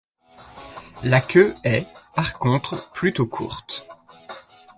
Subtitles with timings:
[1.03, 3.85] La queue est, par contre, plutôt courte.